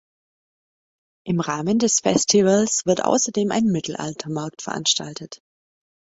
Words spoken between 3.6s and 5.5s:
Mittelaltermarkt veranstaltet.